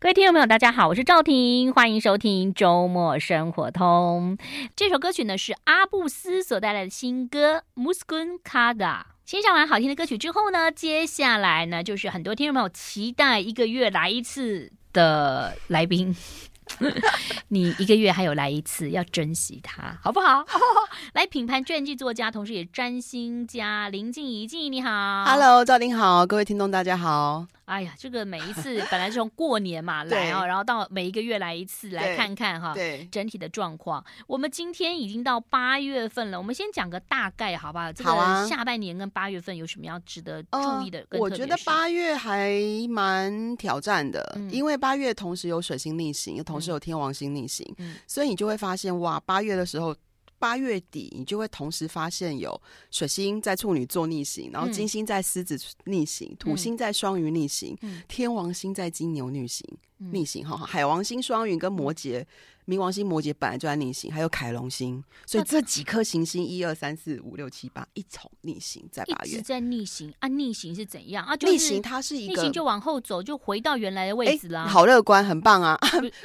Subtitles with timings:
[0.00, 4.38] 各位听众朋友，大家好，我是赵婷，欢迎收听周末生活通。
[4.76, 8.76] 这首歌曲呢是阿布斯所带来的新歌《Muskun Kada》。
[9.24, 16.14] 欣赏完好听的歌曲之后呢，接下来呢就是很多听众朋友期待一个月来一次的来宾。
[17.48, 20.44] 你一个月还有来一次，要珍惜它，好不好？
[21.14, 27.46] 来，品牌传记作家，同时也占星家林静怡，静怡你好，Hello，赵婷好，各位听众大家好。
[27.64, 34.02] 哎呀，这个每一次本来是从过年嘛来啊，然后到每一个月来一次，来看看哈，对整体的状况。
[34.26, 37.92] 我们今天已经到八月份了，我们先讲个大概好不好？
[37.92, 41.04] 这个下半年跟八月份有什么要值得注意的？
[41.10, 42.50] 呃、我觉得八月还
[42.88, 49.94] 蛮挑战的，嗯、因为八月同时有水星逆行，又同时有天王星逆行，嗯、所以你就会发现哇，八月的时候。
[50.40, 52.62] 八月底，你就会同时发现有
[52.92, 59.66] 水星在处女座逆行，然后金星在狮子逆行，嗯、土星在双鱼逆行，嗯、天王星在金牛逆行，
[59.98, 62.24] 嗯、逆行哈，海王星双鱼跟摩羯，
[62.68, 71.34] 冥王星摩羯本来就在逆行，还有凯龙星，所以这几颗行星一二三四五六七八一重逆行在八月，一直在逆行啊，逆行是怎样啊？
[71.40, 74.66] 逆行它是一个逆行就往后走，就回到原来的位置啦。
[74.66, 75.78] 好乐观，很棒啊！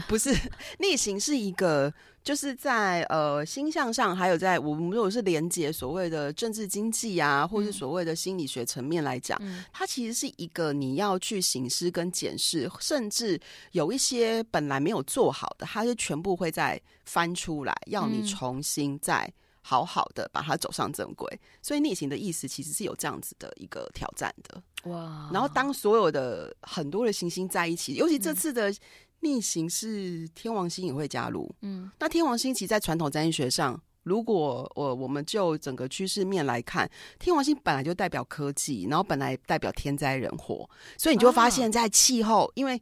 [0.10, 0.36] 不 是
[0.80, 1.94] 逆行是一个。
[2.24, 13.38] 就是在呃星象上，还有在我们如果是连接所谓的政治经济啊，或是所谓的心理学层面来讲，嗯、它其实是一个你要去省思跟检视，甚至
[13.74, 19.30] 有一些本来没有做好的，它是全部会再翻出来，要你重新再
[19.62, 21.30] 好好的把它走上正轨。
[21.34, 25.30] 嗯、所以逆行的意思其实是有这样子的一个挑战的哇。
[25.34, 28.74] 然后当所有的很多的行星在一起，尤其这次的。
[29.24, 42.80] 嗯逆行是天王星也会加入，嗯，那天王星其实，在传统占星学上，如果我我们就整个趋势面来看，天王星本来就代表科技，然后本来代表天灾人祸，所以你就会发现，在气候，啊、因为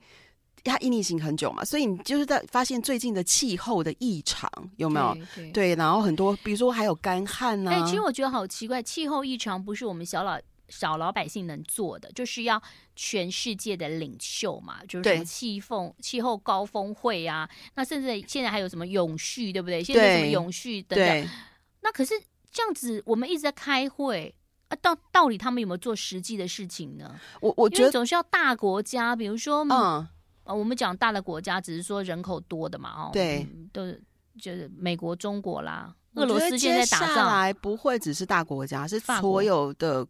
[0.63, 5.13] 它一逆行很久嘛，所以你就是在发现最近的气候的异常有没有？
[5.13, 7.71] 对，对，对，然后很多，比如说还有干旱啊。
[7.71, 10.39] 哎、欸，其实我觉得好奇怪，气候异常不是我们小老。
[10.71, 12.59] 小老百姓能做的，就是要
[12.95, 19.83] 全世界的领袖嘛，就是什么气风气候高峰会啊，那甚至现在还有什么永续，对不对？
[19.83, 21.29] 现在什么永续等等。
[21.81, 22.13] 那可是
[22.51, 24.33] 这样子，我们一直在开会
[24.69, 27.19] 啊，到到底他们有没有做实际的事情呢？
[27.41, 30.07] 我我觉得总是要大国家，比如说，嗯，
[30.45, 34.01] 我们讲大的国家，只是说人口多的嘛，哦，对，都是
[34.39, 40.07] 就是美国、中国啦，俄罗斯现在打仗，来不会只是大国家，是所有的。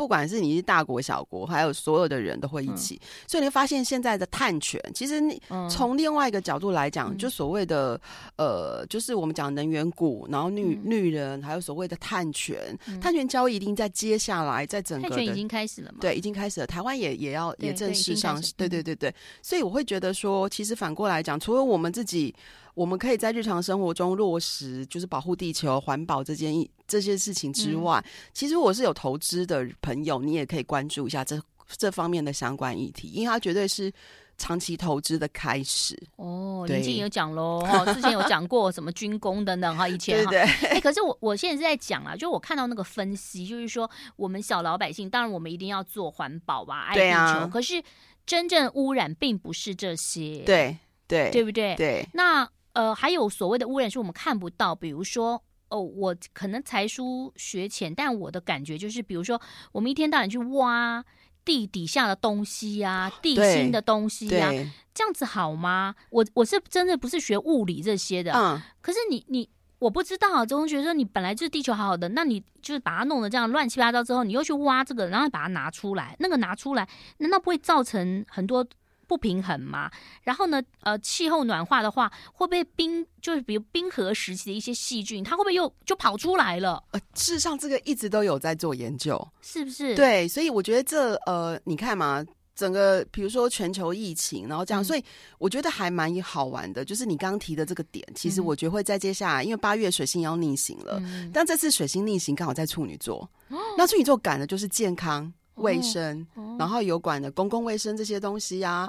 [0.00, 5.38] 不管是你是大国小国，还有所有的人都会一起，嗯、所以你会发现现在的探权，其实你
[5.68, 8.00] 从另外一个角度来讲，嗯、就所谓的
[8.36, 15.98] 呃，就是我们讲能源股，然后绿绿人，还有所谓的碳权，嗯、碳权交易一定在接下来在整个的碳权已经开始了嘛？
[16.00, 16.66] 对，已经开始了。
[16.66, 19.14] 台湾也也要也正式上市，对对对对。
[19.42, 22.34] 所以我会觉得说，其实反过来讲，除了我们自己。
[22.74, 31.40] 我们可以在日常生活中落实，就是保护地球、环保这件这些事情之外，嗯、其实我是有投资的朋友，你也可以关注一下这
[31.76, 33.92] 这方面的相关议题，因为它绝对是
[34.38, 35.96] 长期投资的开始。
[36.16, 47.82] 哦，林静仪有讲喽，哈，之前有讲过什么军工等等哈，以前哈，对，对，哎、欸，可是我我现在是在讲啊，就我看到那个分析，就是说我们小老百姓，当然我们一定要做环保吧，爱地球，啊、可是
[48.24, 50.76] 真正污染并不是这些，对
[51.06, 51.74] 对，对不对？
[51.76, 52.48] 对，那。
[52.72, 59.40] 呃，还有所谓的污染是我们看不到，比如说，哦，我可能才疏学浅，但我的感觉就是，比如说，
[59.72, 61.04] 我们一天到晚去挖
[61.44, 64.50] 地底下的东西呀、啊，地心的东西呀、啊，
[64.94, 65.94] 这样子好吗？
[66.10, 69.48] 我我是真的不是学物理这些的，嗯，可是你你
[69.78, 76.88] 我不知道啊，周同学说你本来就是地球好好的，那你就是把它弄得这样乱七八糟之后，你又去挖这个，然后把它拿出来，那个拿出来，
[77.18, 78.64] 难道不会造成很多？
[79.10, 79.90] 不平衡嘛？
[80.22, 80.62] 然后呢？
[80.82, 83.04] 呃，气候暖化的话，会不会冰？
[83.20, 86.80] 就是比如冰河时期的一些细菌，它会不会又就跑出来了？
[86.92, 89.96] 呃，事实上，这个一直都有在做研究，是不是？
[89.96, 95.04] 对，所以我觉得这呃，你看嘛，整个比如说全球疫情，然后这样，嗯、所以
[95.38, 96.84] 我觉得还蛮好玩的。
[96.84, 105.30] 就是你刚刚提的这个点，其实我觉得会在接下来，嗯、因为八月水星要逆行了，嗯、但这次水星逆行刚好在处女座，哦、那处女座赶的就是健康。
[105.56, 108.86] 卫生，哦、然后有管的公共卫生这些东西呀、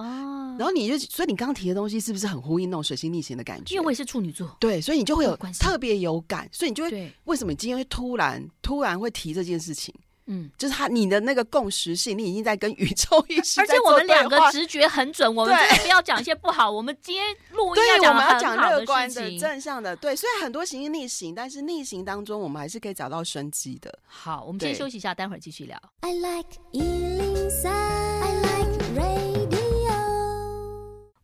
[0.57, 3.75] 然后你就，所以你刚刚提的东西是不是很呼应那种水星逆行的感觉？
[3.75, 9.93] 因为我也是处女座，对，所以你就会有特别有感，所以你就会为什么你今天会突然突然会提这件事情？
[10.27, 16.69] 嗯，就是他你的那个共识性，你已经在跟宇宙意识，而且我们两个直觉很准，我们真的不要讲一些不好。
[16.69, 19.95] 我们今天录音要讲乐观的事情，正向的。
[19.95, 23.93] 对，虽然很多行星逆行，但是逆行当中我们还是可以找到生机的。
[24.05, 25.77] 好，我们先休息一下，待会儿继续聊。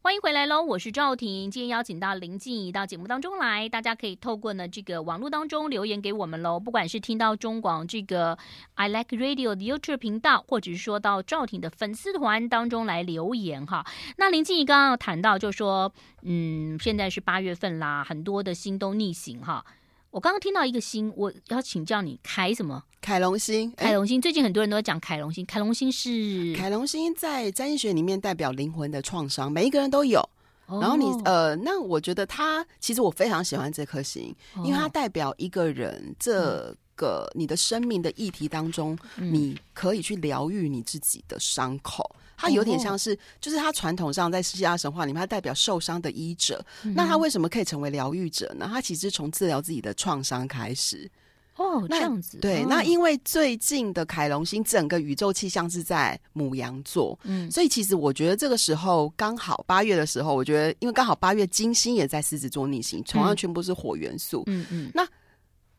[0.07, 0.61] 欢迎回来喽！
[0.61, 6.57] 我是赵婷，今天邀请到林静怡到节目当中来，大家可以透过呢这个网络当中留言给我们喽。
[6.57, 8.37] 不管是听到中广这个
[8.75, 13.85] I Like Radio 的 YouTube 频道，或者是说到赵婷的粉丝团当中来留言哈。
[14.15, 19.65] 那林静怡刚刚谈到，就说嗯，现在是八月份啦，很多的新都逆行哈。
[20.11, 22.83] 我刚刚听到一个星，我要请教你凯什么？
[23.01, 23.71] 凯龙星。
[23.75, 25.45] 凯龙星，最近很多人都在讲凯龙星。
[25.45, 30.19] 凯龙星是凯龙星，在占星学里面代表灵魂的创伤，每一个人都有。
[30.67, 42.13] 哦、然后你呃，那我觉得他其实我非常喜欢这颗星，哦、因为它代表一个人这个你的生命的议题当中，嗯、你可以去疗愈你自己的伤口。
[42.37, 46.63] 它有点像是，哦、就是它传统上在希腊神话里面，它代表受伤的医者。
[46.83, 48.69] 嗯、那他为什么可以成为疗愈者呢？
[48.71, 51.09] 他其实从治疗自己的创伤开始。
[51.55, 52.37] 哦，这样子。
[52.37, 64.85] 对，哦、那因为最近的凯龙星整个宇宙气象是在母羊座，嗯，所以其实我觉得这个时候刚好八月的时候，我觉得因为刚好八月金星也在狮子座逆行，同样全部是火元素，嗯嗯。
[64.85, 65.07] 嗯那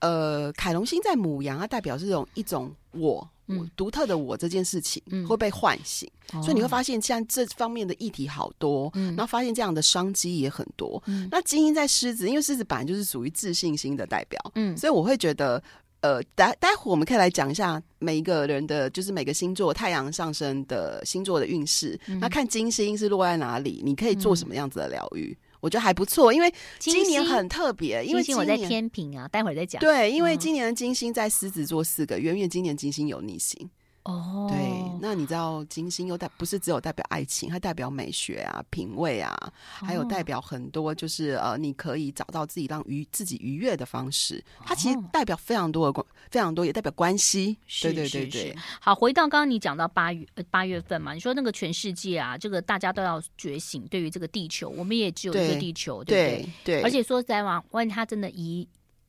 [0.00, 3.28] 呃，凯龙星在母羊，它代表这种一种我。
[3.48, 11.02] 嗯，独特的我这件事情会被唤醒，嗯、所以你会发现像这方面的议题好多，嗯，然后发现这样的商机也很多。
[11.06, 15.62] 嗯，那精英在狮子，因为狮子本来就是属于自信心的代表，嗯，所以我会觉得，
[16.00, 25.36] 呃，待待会我们可以来讲一下每一个人的，就是每个星座太阳上升的星座的运势，嗯、那看金星是落在哪里，你可以做什么样子的疗愈。
[25.58, 29.80] 嗯我觉得还不错，因为今年很特别，因为今年我在天平啊，待会儿再讲。
[29.80, 33.68] 对，因为今年的金星在狮子座四个月，因为今年金星有逆行。
[34.04, 44.42] 哦，对，那你知道金星又代不是只有代表爱情，它代表美学啊、品味啊，还有代表很多，就是呃，你可以找到自己让愉自己愉悦的方式。
[44.64, 47.56] 它其实代表非常多的关，非常多也代表关系。
[47.82, 48.56] 对对对对。
[48.80, 56.76] 好，回到刚刚你讲到八月八月份嘛，你说那个全世界啊，这个大家都要觉醒，对于这个地球，我们也只有一个地球，对不对？
[56.80, 56.82] 对。
[56.82, 58.66] 而且说实在话，万一它真的移。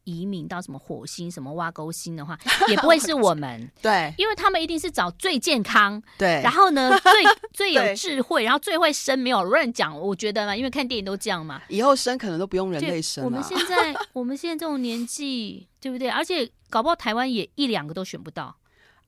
[0.10, 3.70] 移民到什么火星、什么挖沟星的话， 也不会是我们。
[3.82, 7.12] 对，因为他们一定是找最健康，对，然后呢，最
[7.54, 9.98] 最有智慧，然后最会生，没有乱讲。
[9.98, 13.26] 我觉得嘛，因为看电影都这样嘛，以后生可能都不用人类生了。
[13.26, 16.10] 我们现在，我们现在这种年纪，对不对？
[16.10, 18.56] 而且搞不好台湾也一两个都选不到。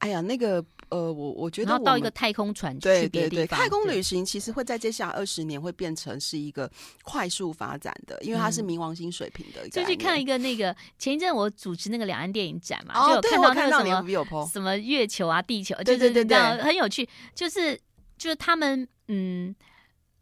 [0.02, 0.64] 哎呀，那个。
[0.92, 6.70] 呃，我我觉得我然后到一个太空船去对对对，太空旅行其实会在接下来二十年会变成是一个
[7.02, 9.70] 快速发展的，因为它是冥王星水平的。
[9.70, 17.08] 就去看一个那个前一阵我主持那个两岸电影展嘛，就有看到那个什么什么月球啊、地球，对对对对，很有趣。
[17.34, 17.80] 就是
[18.18, 19.56] 就是他们嗯，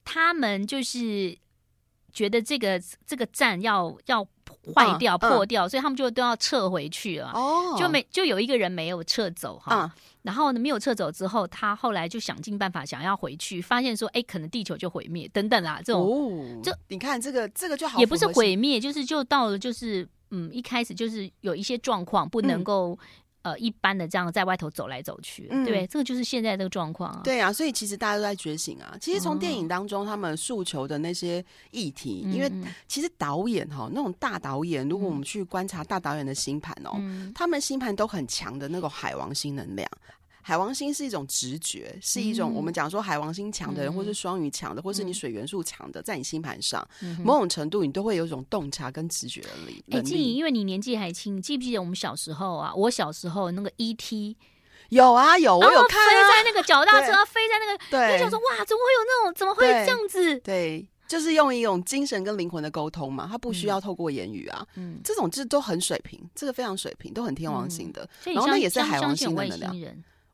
[0.05, 1.35] 他们就是
[2.13, 4.23] 觉得这个这个站要要。
[4.75, 7.31] 坏掉、破掉，所以他们就都要撤回去了。
[7.33, 9.91] 哦，就没就有一个人没有撤走哈。
[10.21, 15.81] 然后呢，没有撤走之后，他后来就想尽办法想要回去，发现说，哎，可能地球就毁灭等等啦。
[15.83, 22.97] 这种，就你看这个这个就好，也不是毁灭，就是就到了就是嗯，一开始就是有一些状况不能够。
[23.49, 27.21] 呃，一般的这样在外头走来走去，嗯、对，这个就是现在这个状况啊。
[27.23, 28.95] 对啊，所以其实大家都在觉醒啊。
[29.01, 32.51] 其实从电影当中他们诉求的那些议题，哦、因为
[32.87, 39.89] 其实导演哈，那种大导演，如果我们去观察大导演的星盘哦，嗯、他们星盘都很强的那个海王星能量。
[40.41, 46.87] 海王星是一种直觉，是一种我们讲说海王星强的人，或是双鱼强的，或是你水元素强的，在你星盘上，
[47.23, 49.83] 某种程度你都会有一种洞察跟直觉的力。
[49.91, 52.73] 哎，静怡，因为你年纪还轻，你记不记得我们小时候啊？
[52.73, 54.35] 我小时候那个 ET
[54.89, 60.39] 有啊有，我有看，飞在那个脚踏车，飞在那个，对，就说哇，怎么会有那种，怎么会这样子？
[60.39, 64.65] 对，就是用一种精神跟灵魂的沟通嘛，他不需要透过言语啊。
[64.75, 69.75] 嗯，这种这都很水平，这个非常水平，都很天王星的，然后那也是海王星的能量。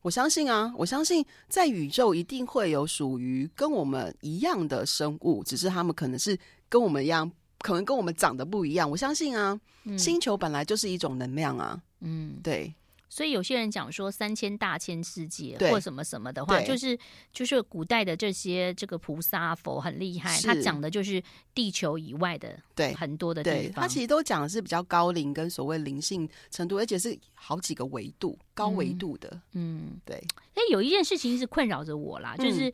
[0.06, 6.38] 我相信啊，我相信在宇宙一定会有属于跟我们一样的生物，只是他们可能是
[6.70, 8.88] 跟我们一样，可能跟我们长得不一样。
[8.88, 12.72] 我相信啊，嗯、星球本来就是一种能量啊，嗯，对。
[13.16, 17.00] 所以有些人讲说三千大千世界或什么什么的话，就是
[17.32, 30.22] 就是古代的这些这个菩萨佛很厉害，他讲的就是地球以外的对很多的地方，他其实都讲的是比较高龄跟所谓灵性程度，而且是好几个维度高维度的，嗯，对。
[30.56, 32.70] 哎，有一件事情是困扰着我啦，就是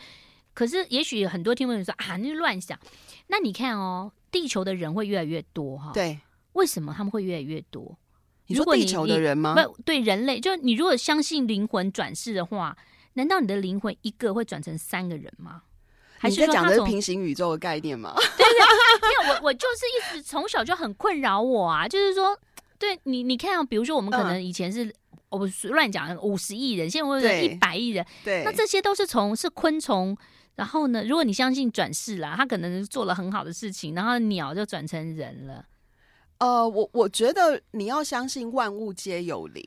[0.56, 2.80] 可是也许很多听众说啊，那就乱想。
[3.28, 6.20] 那你看哦，地球的人会越来越多哈，对，
[6.54, 7.96] 为什么他们会越来越多？
[8.48, 9.56] 你说地球的人吗？
[9.56, 12.76] 不，对人类，就你如果相信灵魂转世的话，
[13.14, 15.64] 难道你的灵魂一个会转成三个人吗？
[16.18, 18.14] 还是你在讲的是平行宇宙的概念吗？
[18.38, 22.38] 对对，没有，我我就是一直从小就很困扰我啊，就是说，
[22.78, 24.94] 对你，你看，啊比如说我们可能以前是，嗯、
[25.30, 30.16] 我乱讲五十亿人，现在会有一百亿人，对，那这些都是从是昆虫
[30.56, 35.66] 然后呢，如果你相信转世啦，他可能做了很好的事情，然后鸟就转成人了。
[36.42, 39.64] 呃，我我觉得你要相信万物皆有灵，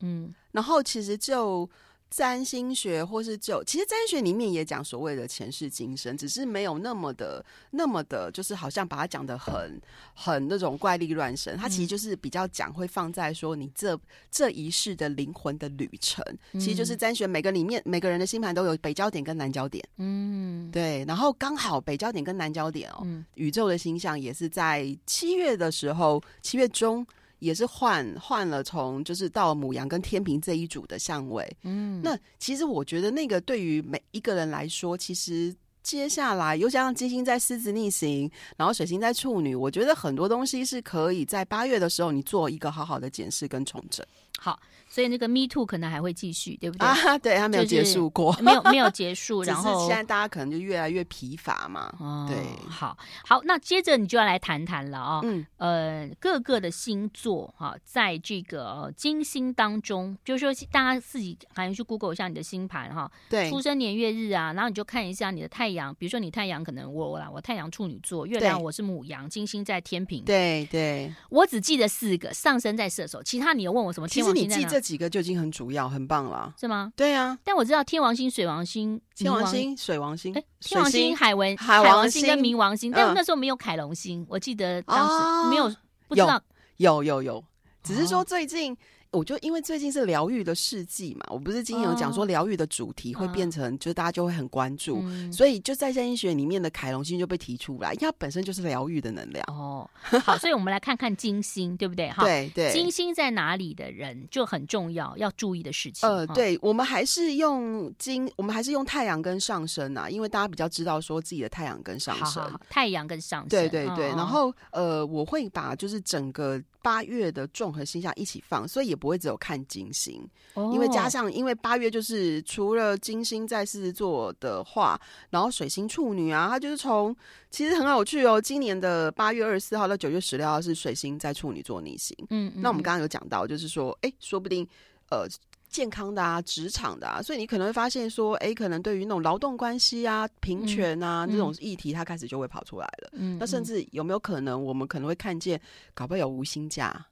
[0.00, 1.68] 嗯，然后其实就。
[2.14, 9.80] 占星学或是就，其实占星学里面也讲所谓的前世今生，只是没有那么的、那么的，就是好像把它讲的很、
[10.12, 11.56] 很那种怪力乱神。
[11.56, 13.98] 它其实就是比较讲会放在说你这
[14.30, 19.82] 这一世的灵魂的旅程，其实就是占星学每个里面每个人的星盘都有北焦点跟南焦点。
[19.96, 21.02] 嗯，对。
[21.08, 27.06] 然后刚好北焦点跟南焦点哦，宇宙的星象也是在七月的时候，七月中。
[27.42, 31.44] 也是换换了，从就是到母羊跟天平这一组的相位。
[31.64, 44.06] 嗯，那其实我觉得那个对于每一个人来说，其实接下来又加上金星在狮子逆行，然后水星在处女，我觉得很多东西是可以在八月的时候你做一个好好的检视跟重整。
[44.42, 44.58] 好。
[44.88, 46.86] 所以那个 Me Too 可能还会继续，对不对？
[46.86, 49.40] 啊，对，他没有结束过，没有没有结束。
[49.48, 51.90] 然后现在大家可能就越来越疲乏嘛。
[51.98, 52.36] 哦，对，
[52.68, 52.94] 好，
[53.24, 55.20] 好，那接着你就要来谈谈了啊。
[55.24, 63.10] 嗯，呃，各个的星座哈，在这个金星当中，就是说大家自己还要去 Google 一下你的星盘哈。
[63.30, 70.22] 对，出生年月日啊，然后你就看一下你的太阳，比如说你太阳可能我我啦，我太阳处女座，月亮我是母羊，金星在天平。
[70.22, 74.06] 对对，我只记得四个，上升在射手，其他你又问我什么？
[74.06, 76.92] 其实你记这几个就已经很主要，很棒了，是吗？
[76.96, 82.26] 对呀、啊，但我知道天王星、水王星、天王星、水王星，哎，天王星、海文、海王星。
[82.26, 85.76] 跟冥王星，但我那时候没有凯龙星，我记得当时没有，哦、
[86.08, 86.40] 不知道。
[86.76, 87.34] 有有有。
[87.34, 87.44] 有，
[87.82, 88.76] 只是说最近。
[89.12, 99.44] 我就因为最近是疗愈的世纪嘛，我不是今天有讲说疗愈的主题会变成，就是大家就会很关注，嗯、所以就在线医学里面的凯龙星就被提出来，因为它本身就是疗愈的能量。
[99.48, 99.88] 哦，
[100.24, 102.08] 好，所以我们来看看金星，对不对？
[102.10, 106.08] 哈，对对，金星在哪里的人就很重要，要注意的事情。
[106.08, 114.10] 呃，对，我们还是用金，我们还是用太阳跟上升啊，因为大家比较知道说自己的太阳跟上升，好好好，太阳跟上升，对对对。
[114.10, 116.58] 哦、然后呃，我会把就是整个。
[116.82, 127.16] 八月的众和星象一起放，所以也不会只有看金星，哦、因为加上因为八月就是除了金星在狮子座的话，然后水星处女啊，它就是从
[127.50, 128.40] 其实很有趣哦。
[128.40, 134.66] 今年的八月二十四号到九月十六号是水星在处女座逆行，嗯，嗯，那我们刚刚有讲到，就是说，哎，说不定
[135.10, 135.26] 呃。
[135.72, 143.10] 健康的啊，职场的啊，所以你可能会发现说，哎，可能对于那种劳动关系啊、平权啊、嗯、这种议题，它开始就会跑出来了。
[143.14, 145.58] 嗯，那甚至有没有可能，我们可能会看见，
[145.94, 147.04] 搞不好有无薪假，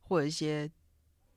[0.00, 0.70] 或者一些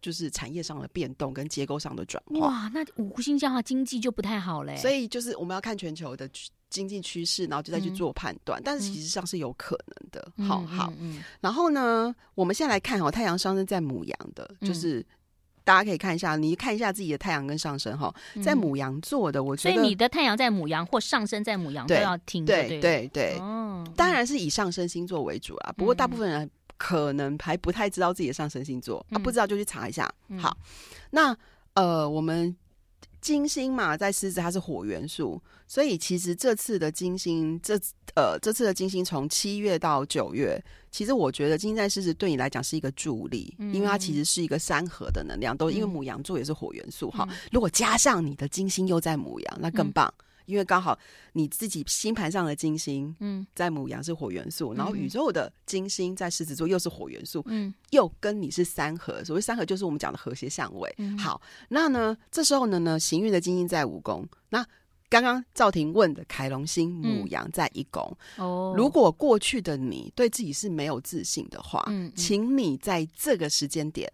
[0.02, 2.48] 就是产业上的变动跟结构上的转化。
[2.48, 4.78] 哇，那无薪假的话，经济就不太好嘞。
[4.78, 6.30] 所以就是我们要看全球的
[6.70, 8.62] 经济趋势，然后就再去做判断。
[8.62, 10.32] 嗯、但是其实上是有可能的。
[10.38, 15.04] 嗯、好好，嗯，然后呢，我们现在来看哦，太阳上升在母羊的，就是。
[15.68, 25.74] 嗯大家可以看一下，你看一下自己的太阳跟上升哈，在母羊座的，我觉得，所以你的太阳在母羊或上升在母羊都要听，对对对，对哦，当然是以上升星座为主啊。
[25.76, 30.10] 不过大部分人可能还不太知道自己的上升星座，啊，不知道就去查一下。
[30.38, 30.58] 好，
[31.12, 31.36] 那
[31.74, 32.56] 呃，我们。
[33.20, 37.78] 金星嘛，在狮子，它是火元素，所以其实这次的金星，这
[38.16, 47.28] 呃，这次的金星从七月到九月，其实我觉得金星在狮子对你来讲是一个助力，嗯、因为它其实是一个三合的能量，都因为母羊座也是火元素哈。
[47.30, 50.12] 嗯、如果加上你的金星又在母羊，那更棒。
[50.18, 50.98] 嗯因为刚好
[51.34, 60.92] 你自己星盘上的金星，嗯，在母羊是火元素，嗯、然后宇宙的金星在狮子座又是火元素，嗯，又跟你是三合，所谓三合就是我们讲的和谐相位。
[60.98, 61.40] 嗯、好，
[61.70, 64.66] 那呢，这时候呢呢，行运的金星在五宫，那
[65.10, 68.02] 刚刚赵婷问的凯龙星母羊在一宫，
[68.38, 74.12] 哦、嗯，如果过去的你对自己是没有自信的话，嗯，请你在这个时间点。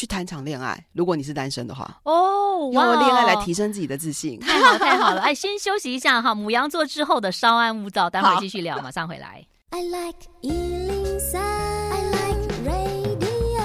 [0.00, 5.20] 去谈场恋爱，如果你是单身的话哦，用恋爱来提升自己的自信，太好太好了！
[5.20, 9.46] 哎， 先休息一下哈，母羊座之后的稍安勿躁，待会儿继续聊，好马上回来。
[9.68, 13.60] I like 103, I like radio。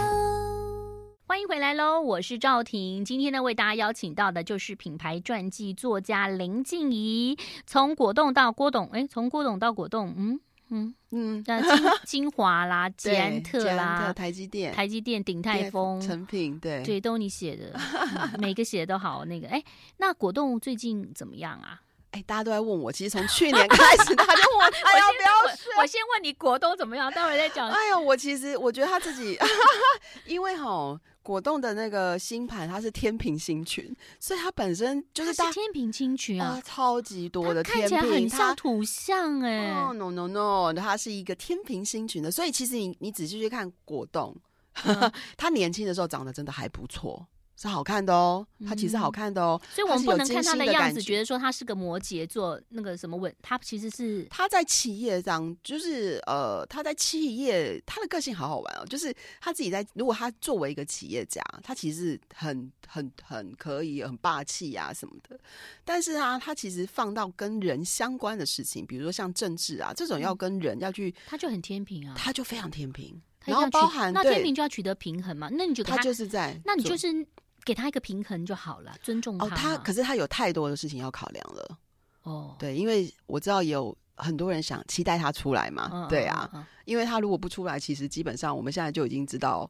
[1.25, 10.41] 欢迎回来喽，我是赵婷，今天呢为大家邀请到的就是品牌传记作家林静怡，从果冻到郭董，哎，从郭董到果冻，嗯。
[10.69, 17.79] 嗯嗯，那精精 华啦、捷安特啦、台积电、台积电、鼎泰丰、成品，对对，都你写的，
[18.39, 19.23] 每个写的都好。
[19.25, 19.63] 那个，哎，
[19.97, 21.79] 那果冻最近怎么样啊？
[22.11, 27.69] 哎，大家都在问我，其实从去年开始，大家就问我，哎呀，不要说，我先问你果冻怎么样，待会儿再讲。
[27.69, 29.37] 哎呀，我其实我觉得他自己，
[30.25, 30.99] 因为哈。
[31.25, 39.71] 果冻的那个星盘，它是天平星群，所以它本身就是大天平星群啊，超级多的天平，看起来很像土象哎。
[39.71, 44.35] 哦，no no no，它是一个天平星群的，所以其实你你仔细去看果冻，
[44.83, 47.25] 嗯、 它年轻的时候长得真的还不错。
[47.57, 65.39] 是好看的哦，他其实好看的哦，所以我们不能看他的样子，觉得说他是个摩羯座那个什么稳，他其实是他在企业上，就是呃，他在企业，他的个性好好玩哦，就是他自己在，如果他作为一个企业家，他其实很很很可以，很霸气啊什么的，
[65.85, 77.25] 但是啊，他其实放到跟人相关的事情，比如说像政治啊这种要跟人要去，他就很天平啊，他就非常天平，然后包含那天平就要取得平衡嘛，那你就他就是在，那你就是。
[77.65, 79.45] 给他一个平衡就好了，尊重他。
[79.47, 81.77] 哦，他可是他有太多的事情要考量了。
[82.23, 85.89] 哦，对，因为我知道有很多人想期待他出来嘛。
[85.91, 89.69] 嗯、对啊，嗯嗯、因为他如果不出来，其实基本上我们现在就已经知道，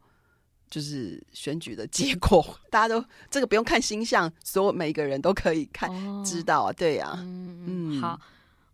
[0.69, 6.73] 就是选举的结果，大家都这个不用看星象，所有每个人都可以看、哦、知道啊。
[6.73, 8.19] 对啊，嗯，嗯好。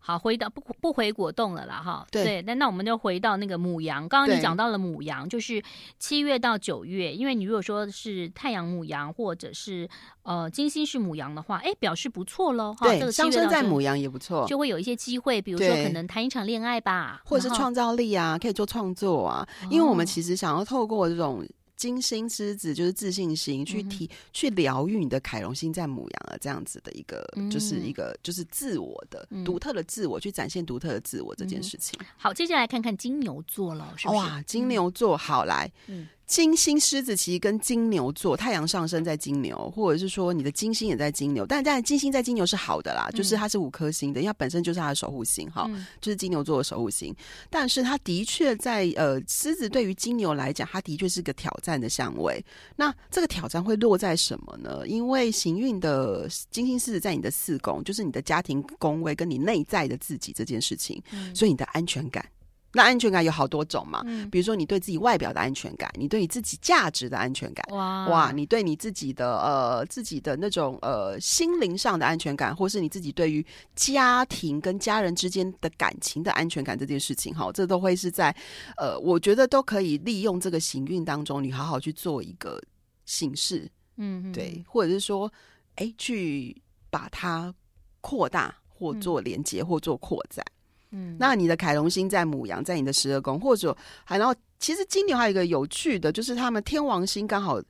[0.03, 2.05] 好，回到不不回果冻了啦，哈。
[2.11, 4.09] 对，那那我们就回到那个母羊。
[4.09, 5.61] 刚刚你讲到了母羊，就是
[5.99, 9.87] 七月到九月，因为你如果说是太阳母羊，或者是
[10.23, 12.75] 呃金星是母羊的话，哎，表示不错喽。
[12.81, 19.47] 对，这个上升在母羊也不错，就会有一些机会，比如说可能谈一场恋爱吧，或者是创造力啊，可以做创作啊。
[19.69, 21.45] 因为我们其实想要透过这种。
[21.81, 31.99] 金星狮子就是自信心，去提、嗯、去疗愈你的凯龙星在母羊啊，这样子的一个，嗯、就是一个就是自我的独、嗯、特的自我，去展现独特的自我这件事情。
[32.17, 34.09] 好，接下来看看金牛座了，是是？
[34.09, 36.07] 哇，金牛座，好来，嗯。
[36.31, 47.13] 金星狮子其实跟金牛座，太阳上升在金牛，或者是说你的金星也在金牛，但但金星在金牛是好的啦，嗯、就是它是五颗星的，因为它本身就是它的守护星哈，嗯、就是金牛座的守护星。
[47.49, 52.41] 但是它的确在呃狮子对于金牛来讲，它的确是个挑战的相位。
[52.77, 54.87] 那这个挑战会落在什么呢？
[54.87, 62.25] 因为行运的金星狮子在你的四宫，就是你的家庭宫位跟你内在的自己这件事情，嗯、所以你的安全感。
[62.73, 78.35] 那安全感有好多种嘛，嗯、比如说你对自己外表的安全感，你对你自己价值的安全感，哇，哇，你对你自己的呃自己的那种呃心灵上的安全感，或是你自己对于家庭跟家人之间的感情的安全感这件事情，哈，这都会是在
[78.77, 82.61] 呃，我觉得都可以利用这个行运当中，你好好去做一个
[83.05, 85.31] 形式，嗯，对，或者是说，
[85.75, 87.53] 哎，去把它
[87.99, 90.45] 扩大或做连接或做扩展。
[90.91, 97.61] 嗯，那你的凯龙星在母羊，在你的十二宫，或者还然后，其实金牛还有一个有趣的，就是他们天王星刚好，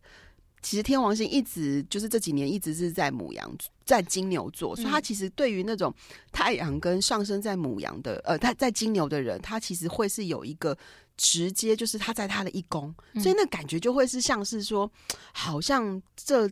[0.62, 3.56] 其实天王星一直就是这几年一直是在母羊，
[3.86, 5.94] 在金牛座，所以他其实对于那种
[6.32, 10.78] 太阳跟上升在母羊的，呃，他在金牛的人，他其实会是有一个
[11.16, 14.92] 直接，就是他在他的一宫，所以那感觉就会是像是说，
[15.32, 16.50] 好像这。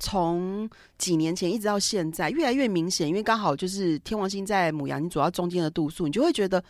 [0.00, 6.64] 从几年前一直到现在，越来越明显，因为刚好就是天王星在母羊，你主要中间的度数，你就会觉得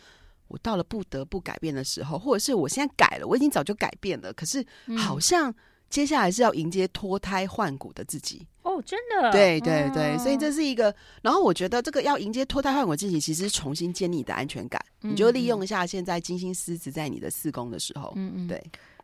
[0.49, 4.63] 我到了不得不改变的时候，或者是我现在改了，我已经早就改变了，可是
[4.97, 5.51] 好像
[5.89, 8.45] 接下来是要迎接脱胎换骨的自己。
[8.63, 10.93] 嗯、哦，真的，对对对，所以这是一个。
[11.23, 18.63] 然后我觉得这个要迎接脱胎换骨自己，其实是重新建立你的安全感，嗯嗯，你就利用一下现在金星狮子在你的四宫的时候，嗯嗯，对。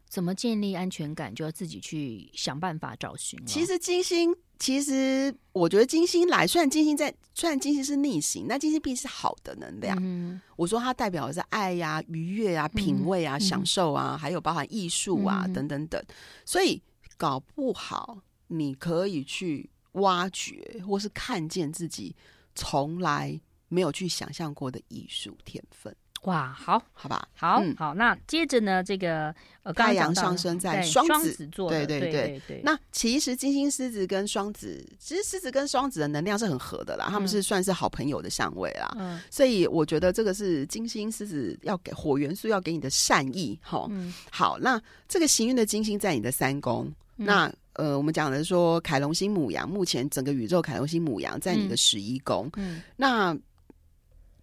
[0.09, 3.39] 怎么建立安全感，就要自己去想办法找寻。
[3.45, 9.97] 其实金星，其实我觉得金星来，虽然金星在，虽然金星是逆行，那金星毕竟是好的能量。
[10.01, 16.01] 嗯、我说它代表的是爱呀、啊、愉悦啊、品味啊、嗯、享受啊，嗯、还有包含艺术啊、嗯、等等等。
[16.45, 16.81] 所以
[17.17, 22.15] 搞不好你可以去挖掘，或是看见自己
[22.55, 25.93] 从来没有去想象过的艺术天分。
[26.23, 32.12] 哇，好，好吧，好，嗯、好，那接着呢，这个呃，太阳上升在双子，子座，对对对。
[32.12, 32.27] 对。
[32.27, 38.93] 对对，那其实金星狮子跟双子，其实狮子跟双子的能量是很合的啦，嗯、他们是算是好朋友的相位啦。
[38.99, 43.88] 嗯，所以我觉得这个是金星狮子要给火元素要给你的善意，哈。
[43.91, 53.38] 嗯，好，那这个行运的金星在你的三宫，嗯、那呃，我们讲的说凯龙星母羊，目前整个宇宙凯龙星母羊在你的十一宫，嗯，那。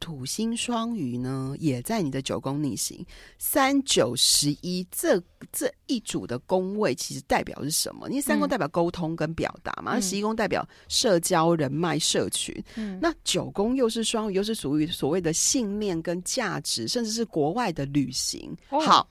[0.05, 3.03] 土星双鱼呢，也在你的九宫逆行，
[3.38, 5.19] 三九十一这
[5.51, 8.07] 这一组的宫位，其实代表是什么？
[8.11, 12.55] 因为三宫代表沟通跟表达嘛，那十一宫代表社交、人脉、社群。
[12.75, 18.55] 嗯，那九宫又是双鱼，又是属于所谓的信念跟价值，甚至是国外的旅行。
[18.69, 19.09] 哦、好，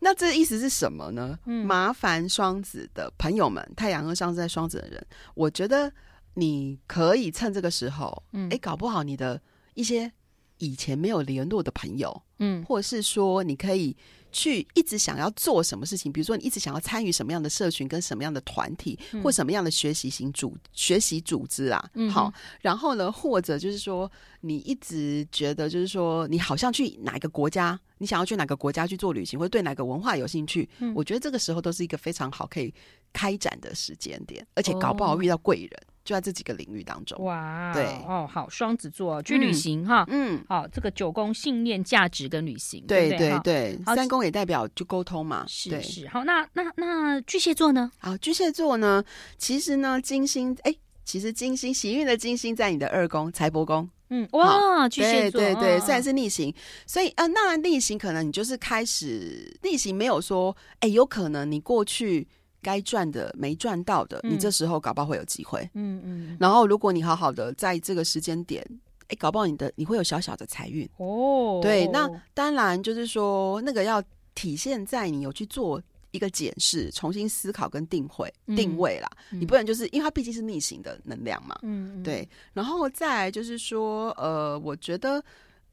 [0.00, 1.38] 那这意思是什么呢？
[1.46, 5.92] 嗯、麻烦双子的朋友们，太阳和上升在双子的人，我觉得
[6.34, 9.40] 你可以趁这个时候，嗯，哎，搞不好你的。
[9.78, 10.10] 一些
[10.58, 13.96] 以前没有联络的朋友，嗯，或者是说你可以。
[14.30, 24.10] 去一直想要做什么事情，比如说你一直想要参与什么样的社群，跟什么样的团体，嗯、或什么样的学习型组学习组织啊，嗯、好，然后呢，或者就是说
[24.42, 32.72] 你一直觉得就是说你好像去哪个国家，你想要去哪个国家去做旅行，或者对哪个文化有兴趣，嗯、我觉得这个时候都是一个非常好可以
[33.14, 35.70] 开展的时间点，而且搞不好遇到贵人。
[35.70, 37.84] 哦就在这几个领域当中，哇，对。
[38.06, 43.38] 哦，好，双子座去旅行哈，嗯，好，这个九宫信念、价值跟旅行，对对对？
[43.40, 47.92] 对，三宫也代表就沟通嘛，是是，好，那那那巨蟹座呢？
[47.98, 49.04] 好，巨蟹座呢，
[49.36, 56.54] 其实呢，金星，哎，其实金星喜运的金星在你的二宫财帛宫，嗯，哇，巨蟹座，对对，虽然是逆行，
[56.86, 62.26] 所以呃，那逆行可能你就是开始逆行，没有说，哎，有可能你过去。
[62.62, 65.60] 该赚的没赚到的，嗯、你这时候搞不好会有机会。
[65.74, 66.36] 嗯嗯。
[66.40, 68.64] 然后，如果你好好的在这个时间点，
[69.08, 71.60] 哎，搞不好你的你会有小小的财运哦。
[71.62, 74.02] 对，那当然就是说，那个要
[74.34, 79.08] 体现在你有去做一个检视、重新思考跟定位、嗯、定位啦。
[79.30, 81.58] 嗯、你不能就是因为它毕竟是逆行的能量嘛。
[81.62, 82.02] 嗯。
[82.02, 85.22] 对，然后再来就是说，呃，我觉得。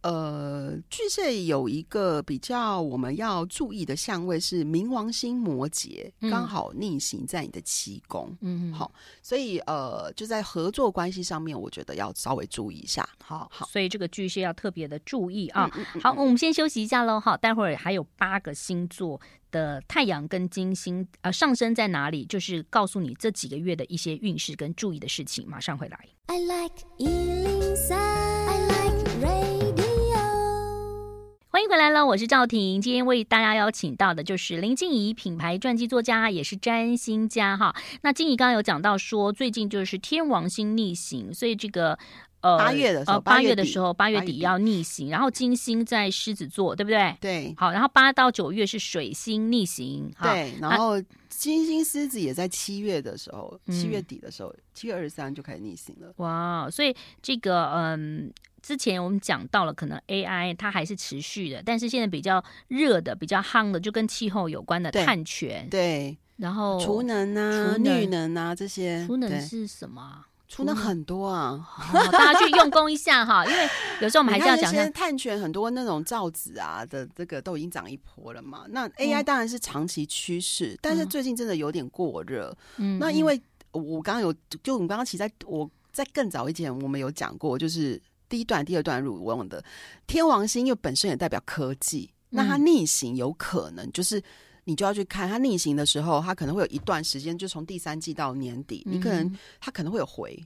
[0.06, 8.92] 呃，巨蟹有一个比较我们要注意的相位是冥王星摩羯，嗯、刚好逆行在你的七宫，嗯哼，好，
[9.24, 15.68] 所以呃，就在合作关系上面，我觉得要稍微注意一下，好好，所以这个巨蟹要特别的注意啊。
[15.74, 25.98] 嗯嗯嗯、好，我们先休息一下喽，好，待会儿还有八个星座的太阳跟金星呃上升在哪里，就是告诉你这几个月的一些运势跟注意的事情，马上回来。
[26.28, 26.86] I like
[31.56, 32.82] 欢迎回来了，我是赵婷。
[32.82, 37.74] 今天为大家邀请到的就是林静怡，品牌传记作家，也是占星家哈。
[38.02, 41.98] 那静怡刚刚有讲到说，最近就是天王星逆行，所以这个
[42.52, 47.16] 呃八月的时候，八月的时候，八月底要逆行，然后金星在狮子座，对不对？
[47.20, 47.54] 对。
[47.58, 50.54] 好，然后八到九月是水星逆行，对。
[50.62, 56.14] 然后金星狮子也在七月的时候，七月底的时候，七月二十三就开始逆行了。
[56.18, 58.32] 哇，所以这个嗯。
[58.66, 69.06] 之前我们讲到了，可能 AI 它还是持续的，但是现在比较热的、比较夯的，就跟气候有关的碳权，对，然后储能啊、绿能啊这些。
[69.06, 70.26] 储能是什么？
[70.48, 71.68] 储能很多啊，
[72.12, 73.70] 大家去用功一下哈， 因为
[74.02, 78.66] 有时候我们还是要讲一下碳权，很多那种造纸啊的这个都已经涨一波了嘛。
[78.70, 82.56] 那 AI 当然是长期趋势，但是最近真的有点过热。
[82.78, 88.02] 嗯，那因为我刚刚有，就我们刚刚其实在我在更早以前我们有讲过，就是。
[88.28, 89.64] 第一段、第二段入我忘的
[90.08, 94.22] 天王星，因为本身也代表科技，嗯、那它逆行有可能就是
[94.66, 100.38] 你就要去看它逆行的时候，它可能会有一段时间，就从第三季到年底，嗯、你可能它可能会有回。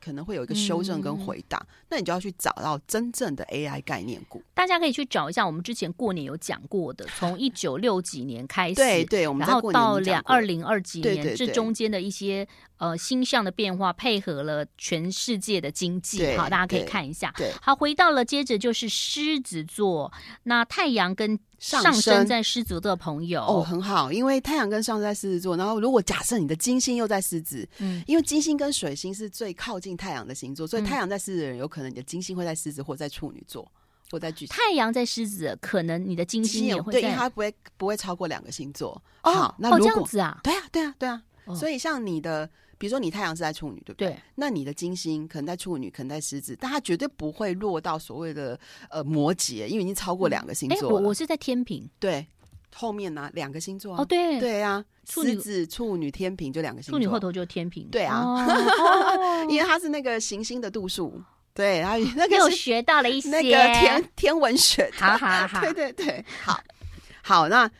[0.00, 4.42] 可能会有一个修正跟回答，嗯、那你就要去找到真正的 AI 概念股。
[4.54, 11.28] 大家可以去找一下，我们之前过年有讲过的， 从一九六几年开始，对对，我们然后到两二零二几年，对对。
[11.28, 12.46] 对这中间的一些
[12.78, 17.32] 呃星象的变化，配合了全世界的经济，好，大家可以看一下。
[17.36, 20.10] 对，好，回到了接着就是狮子座，
[20.44, 23.42] 那太阳跟上升在狮子座的朋友。
[23.42, 33.68] 哦，很好，因为太阳跟上升在狮子座，然后如果假设你的金星又在狮子，嗯，因为金星跟水星是最靠近太阳的星座，所以太阳在狮子的人有可能你的金星会在狮子或在处女座
[34.12, 34.52] 或在巨蟹。
[34.52, 38.90] 太阳在狮子，可能你的金星也会在，对，因为它不会不会超过两个星座。
[39.24, 41.20] 哦，好，那如果这样子啊，对啊，对啊，对啊，
[41.56, 42.48] 所以像你的。
[42.80, 44.10] 比如说你太阳是在处女，对不对？
[44.10, 44.18] 对。
[44.36, 48.56] 那你的金星可能在处女，可能在狮子，但它绝对不会落到所谓的
[48.88, 50.94] 呃摩羯，因为已经超过两个星座了。
[50.94, 52.24] 我我是在天平，对，
[52.74, 54.38] 后面呢两个星座哦，对。
[54.40, 58.46] 对啊，狮子、处女、天平就两个星座，处女后头就是天平，对啊，
[59.48, 61.22] 因为它是那个行星的度数，
[61.54, 63.28] 对，然后 那个又学到了一些。
[63.30, 66.60] 那个天天文学，好好好， 对对对，好。
[67.22, 67.70] 好那。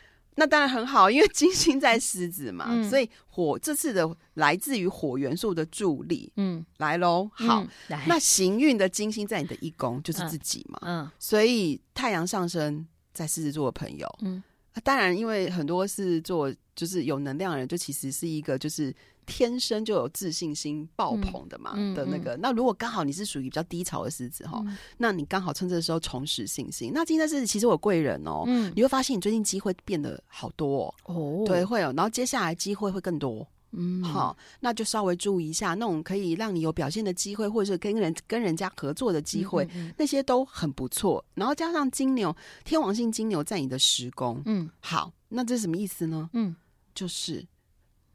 [0.41, 7.29] 那当然很好，因为金星在狮子嘛，嗯、所以火这次的来自于火元素的助力，嗯，来喽。
[7.35, 11.11] 好，嗯、那行运的金星在你的一宫，就是自己嘛，嗯，嗯。
[11.19, 14.41] 所以太阳上升在狮子座的朋友，嗯，
[14.81, 18.95] 当然因为很多是做就是有能量的人，就其实是一个就是。
[19.31, 26.93] 天生就有自信心爆棚的嘛、嗯、的那个，那如果刚好你是属于比较低潮的狮子哈，嗯、那你刚好趁这个时候重拾信心。
[26.95, 41.25] 那今天是其实我有贵人哦，嗯、你会发现你最近机会变得好多哦，哦对，会有，然后接下来机会会更多，嗯，好，那就稍微注意一下那种可以让你有表现的机会，或者是跟人跟人家合作的机会，嗯嗯嗯、那些都很不错。
[41.35, 46.31] 然后加上金牛，天王星金牛在你的时宫，嗯，好，那这是什么意思呢？
[46.33, 46.55] 嗯，
[46.95, 47.47] 就是。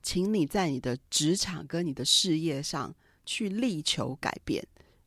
[0.05, 2.93] 请你在你的职场跟你的事业上
[3.25, 4.61] 去力求改变，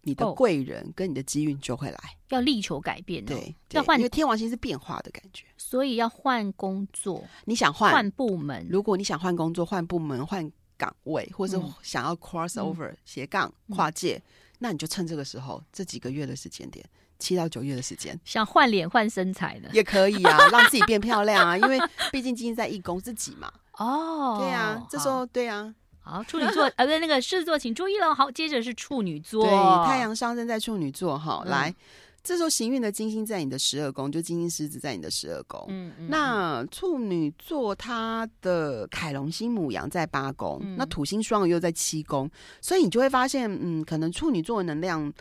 [0.07, 3.35] 你的贵人跟你的机运就会来，要力求改变的。
[3.35, 7.25] 对，要换，因为天王星是变化的感觉，所以要换工作。
[7.45, 8.67] 你想换换部门？
[8.71, 14.23] 如果你想换工作、换部门、换岗位，或是想要 cross over、嗯、斜杠跨界，
[14.61, 16.89] 那你就趁这个时候，这几个月的时间点。
[17.19, 21.79] 七到九月的时间，想换脸换身材的也可以啊， 让自己变漂亮啊，因为
[22.13, 23.51] 毕竟今天在一宫自己嘛。
[23.79, 25.75] 哦，对啊，这时候对啊，
[26.07, 28.15] 好，处女座 呃，不对，那个狮子座，请注意了。
[28.15, 31.43] 好，接着是处女座，对，太阳上升在处女座哈。
[31.47, 31.75] 来，
[32.23, 35.67] 这时候行运的金星在你的十二宫，就金星狮子在你的十二宫。
[35.69, 36.09] 嗯嗯。
[36.09, 45.13] 那处女座它的凯龙星母羊在八宫，那土星双鱼又在七宫，所以你就会发现，嗯，可能处女座的能量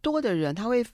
[0.00, 0.84] 多的人，他会。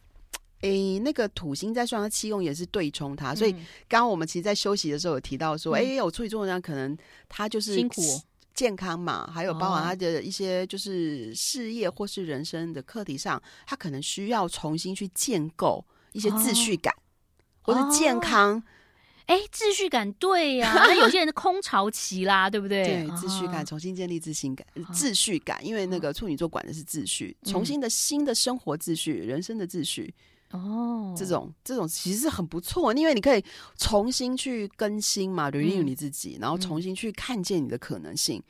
[0.60, 3.52] 诶、欸，那个土星在双鱼七宫也是对冲它，嗯、所以
[3.86, 6.96] 刚刚我们其实，在休息的时候有提到说，哎、嗯，欸、有处女座的人可能
[7.28, 8.00] 他就是辛苦
[8.54, 17.02] 健康嘛，还有包含他的一些就是事业或是人生的课题上，他可能需要重新去建构一些秩序感，哦、
[17.62, 18.62] 或者健康。
[19.26, 22.84] 哎、欸，秩序感对呀、啊， 那有些人是空巢期啦，对不对？
[22.84, 30.14] 对，秩序感，重新建立自信感，哦、秩序感，因为那个处女座管的是秩序，嗯、重新的新的生活秩序，人生的秩序。
[30.54, 33.44] 哦，这种这种其实是很不错，因为你可以
[33.76, 38.40] 重新去更新嘛，renew 你自己，嗯、然后重新去看见你的可能性。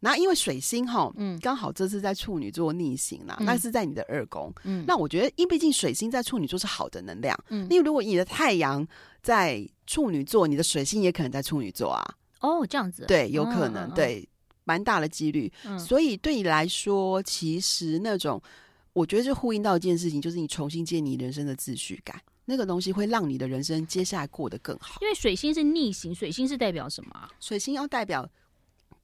[0.00, 8.86] 那、嗯、因为水星哈，嗯，刚好这次在处女座逆行啦，嗯、那是在你的二宫，嗯，那我觉得，因为毕竟水星在处女座是好的能量，嗯，因为如果你的太阳
[9.22, 12.14] 在处女座，你的水星也可能在处女座啊。
[12.40, 14.28] 哦，这样子，对，有可能，哦、对，
[14.64, 15.50] 蛮大的几率。
[15.64, 18.42] 嗯、所以对你来说，其实那种。
[18.92, 24.98] 我觉得就呼应到一件事情，就是你重新建立人生的秩序感，那个东西会让你的人生接下来过得更好。
[25.00, 27.28] 因为水星是逆行，水星是代表什么？
[27.40, 28.28] 水星要代表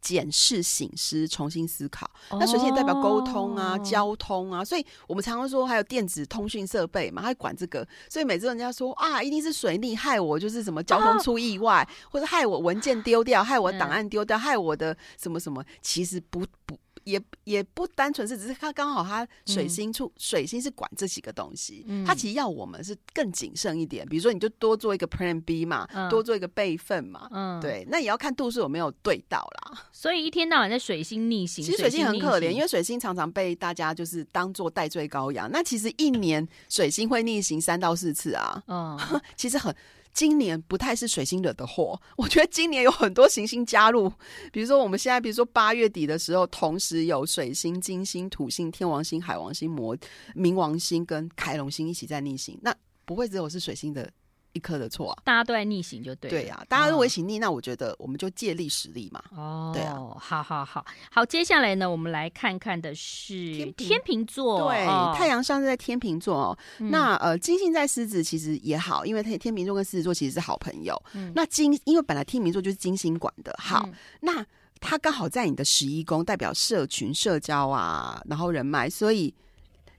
[0.01, 2.09] 检视、醒思、重新思考。
[2.29, 7.87] 哦、那水星也代表沟通啊、交通啊，所以我们常常说还有电子通讯设备嘛，他会管这个。
[8.11, 16.77] 所以每次人家说啊，一定是水逆害我，就是什么交通出意外，哦、或者害我文件丢掉，害我档案丢掉，嗯、害我的什么什么，其实不不。
[17.09, 24.07] 也也不单纯是，只是他刚好他水星处、嗯、水星是管这几个东西，嗯、他其实要我们是更谨慎一点。
[24.07, 29.83] 比如说，你就多做一个 Plan B 嘛，嗯、多做一个备份嘛，嗯，对，那也要看度数有没有对到啦。
[29.91, 35.49] 所以一天到晚在水星逆行，其实水星很可怜，因为水星常常被大家就是当做代罪羔羊。
[35.51, 38.99] 那其实一年水星会逆行三到四次啊，嗯，
[39.37, 39.75] 其实很。
[40.19, 44.13] 今年不太是水星惹的祸， 我觉得今年有很多行星加入，
[44.51, 49.97] 比如说我们现在，比如说八月底的时候，同时有水星、金星、土星、天王星、海王星、魔
[50.35, 54.11] 冥王星跟凯龙星一起在逆行，那不会只有是水星的。
[54.59, 56.29] 一颗的错啊，大家都在逆行就对。
[56.29, 59.23] 对呀、啊，大家都为行逆，哦、那我觉得我们就借力使力嘛。
[59.35, 66.59] 哦，对啊，好好好好，接下来呢，我们来看看的是天秤天秤座，对，哦、太阳上是在天秤座哦。
[66.81, 71.01] 嗯、那呃，金星在狮子其实也好，因为天天秤座跟狮子座其实是好朋友。
[71.15, 74.45] 嗯、那金因为本来天秤座就是金星管的，好，嗯、那
[74.81, 79.33] 他刚好在你的十一宫，代表社群、社交啊，然后人脉，所以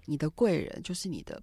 [0.05, 1.41] 你的贵人就是你的。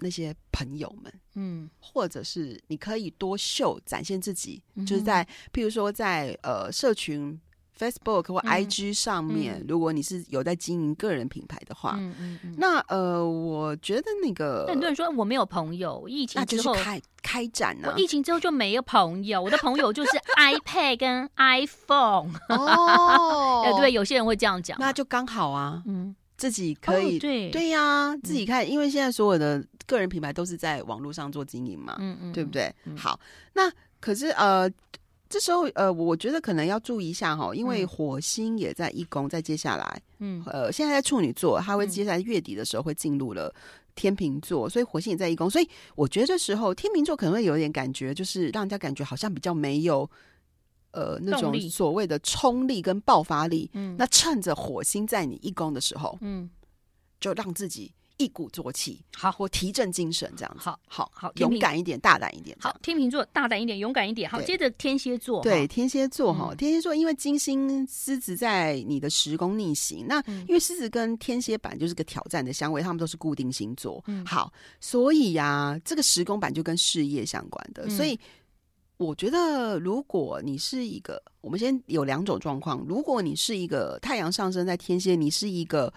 [0.00, 7.40] 那些朋友们，嗯，或者是你可以多秀展现自己，嗯、就是在譬如说在呃社群
[7.78, 26.16] Facebook 或 IG 上面，嗯、如果你是有在经营个人品牌的话，嗯嗯嗯，那呃，我觉得那个很多人说我没有朋友，疫情之后开开展呢、啊，我疫情之后就没有朋友，我的朋友就是 iPad 跟 iPhone 哦，对 对，有些人会这样讲，那就刚好啊，嗯。
[26.38, 27.50] 自己可以、哦、对。
[27.50, 32.74] 对呀，自己看，因为现在所有的个人品牌都是在网络上做经营嘛，嗯嗯，对不对？
[32.84, 33.18] 嗯、好，
[33.52, 33.70] 那
[34.00, 34.70] 可是呃，
[35.28, 40.42] 这时候呃，我觉得可能要注意一下哈，因为火星也在一宫，在接下来，嗯。
[40.46, 43.52] 呃，现在在处女座，它会接下来月底的时候会进入了
[43.96, 50.08] 天秤座，所以火星也在一宫，所以我觉得这时候天秤座可能会有点感觉，就是让人家感觉好像比较没有。
[50.90, 56.48] 呃，那种所谓的冲力跟爆发力，嗯，那趁着火星在你一宫的时候，嗯，
[57.20, 78.18] 就让自己一鼓作气，好，或提振精神，这样子，好，好，好，勇敢一点，大胆一点，好，天秤座大胆一点，勇敢一点，好，接着天蝎座，对，天蝎座哈，天蝎座因为金星狮子在你的时宫逆行，那因为狮子跟天蝎版就是个挑战的相位，他们都是固定星座，嗯，好，所以呀，这个时宫版就跟事业相关的，所以。
[78.98, 82.84] 我觉得，如果你是一个，我们先有两种状况。
[82.86, 85.92] 如果你是一个太阳上升在天蝎，你是一个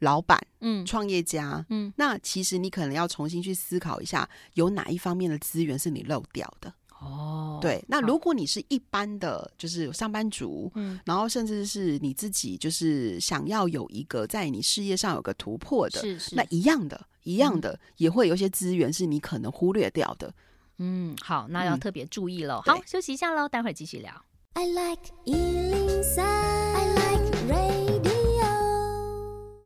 [0.00, 6.72] 老板，嗯，创业家，嗯，那其实你可能要重新去思考一下，有哪一方面的资源是你漏掉的。
[7.00, 20.32] 哦，对，那如果你是一般的，就是上班族，嗯，然后甚至是你自己，就是想要有一个在你事业上有个突破的，是是，那一样的，一样的，也会有一些资源是你可能忽略掉的。
[20.78, 22.62] 嗯，好，那要特别注意喽。
[22.64, 24.12] 好，休息一下喽，待会儿继续聊。
[24.54, 28.12] I like 103, I like radio。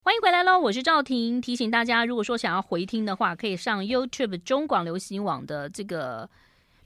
[0.02, 1.40] 欢迎回来喽，我是赵婷。
[1.40, 6.28] 提醒大家，如果说想要回听的话，可以上 YouTube 中广流行网的这个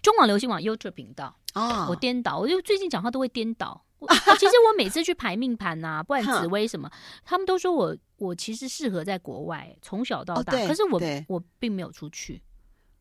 [0.00, 1.88] 中广流行网 YouTube 频道啊。
[1.88, 3.85] 我颠倒，我就最近讲话都会颠倒。
[4.38, 6.90] 其实我每次去排命盘呐，不管紫薇什么，
[7.22, 10.52] 他们都说我我其实适合在国外，从小到大。
[10.66, 12.40] 可是我我并没有出去。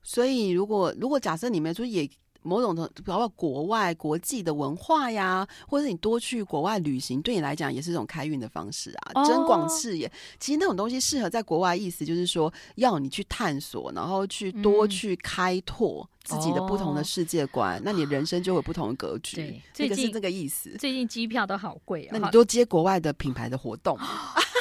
[0.03, 2.09] 所以，如果如果假设你们说也
[2.41, 10.09] 某种的，包括国外国际的文化呀，或者是你多去国外旅行，对你来讲也是一种开运的方式啊，哦、增广视野。
[10.39, 19.35] 其实那种东西适合在国外，意思就是说要你去探索，然后去多去开拓自己的不同的世界观，嗯、那你人生就会有不同的格局。
[19.35, 20.69] 对，这个是这个意思。
[20.79, 23.99] 最近机票都好贵啊，那你多接国外的品牌的活动。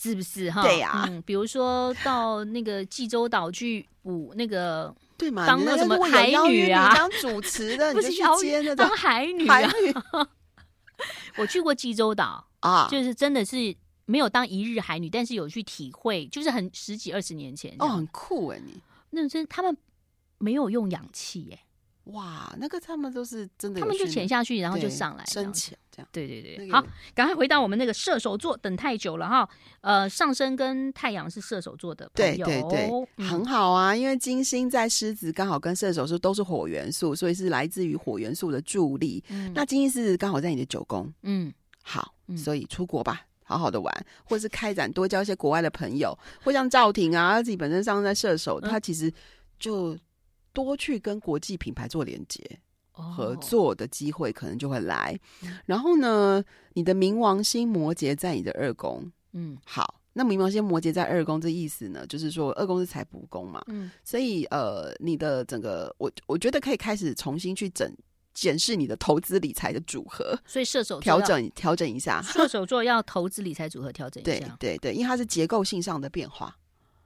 [0.00, 0.62] 是不是哈？
[0.62, 5.46] 对呀、啊嗯，比如说到那个济州岛去补那个， 对嘛？
[5.46, 6.94] 当那什么海女啊？
[6.94, 9.60] 当主持的， 不是邀约当海女啊？
[9.84, 9.94] 女
[11.36, 19.76] 我去过济州岛啊，就是真的是没有当一日海女，但是有去体会，就是很十几二十年前哦，很酷哎，你那真他们
[20.38, 21.58] 没有用氧气耶。
[22.04, 26.08] 哇，那个他们都是真的，他们就潜下去，然后就上来深潜这样。
[26.10, 29.48] 对对对，那个、好，赶快回到我们那个射手座，等太久了哈。
[29.82, 33.94] 呃，上升跟太阳是射手座的朋友，对对对，嗯、很好啊。
[33.94, 39.22] 因为金星在狮子，刚好跟射手是都是火元素，所以是来自于火元素的助力。
[39.28, 49.12] 嗯、那金星狮子刚好在你的九宫，嗯，好，所以出国吧，好好的玩，或是开展多交一些国外的朋友，或像赵婷啊，自己本身上升在射手，他其实
[49.60, 49.96] 就。
[50.52, 52.42] 多去跟国际品牌做连接，
[52.92, 55.18] 合作的机会可能就会来。
[55.42, 55.50] Oh.
[55.66, 56.42] 然后呢，
[56.74, 67.90] 你的冥王星摩羯在你的二宫，嗯，好，那冥王星摩羯在二宫，这意思呢，就是说二宫是财帛宫嘛，嗯，所以呃，你的整个我我觉得可以开始重新去整
[68.34, 76.56] 检视你的投资理财的组合， 所以射手调整调整一下，射手座要投资理财组合调整一下， 对对对，因为它是结构性上的变化。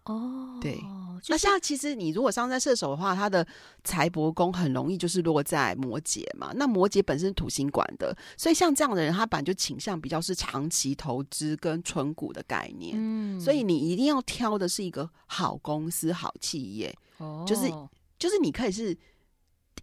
[0.04, 3.46] 哦，oh, 对，就是、那像其实你如果上在射手的话，他的
[3.82, 6.52] 财帛宫很容易就是落在摩羯嘛。
[6.54, 12.94] 那摩羯本身是土星管的，所以像这样的人，他本来就倾向比较是长期投资跟存股的概念。
[12.96, 16.94] 嗯，所以你一定要挑的是一个好公司、好企业。
[17.18, 17.72] 哦、oh.，就是
[18.18, 18.96] 就是你可以是。